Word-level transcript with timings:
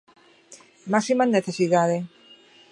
Máxima 0.93 1.23
necesidade. 1.35 1.97